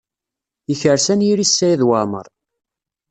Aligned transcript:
Yekres 0.69 1.05
anyir-is 1.13 1.51
Saɛid 1.57 1.81
Waɛmaṛ. 1.87 2.27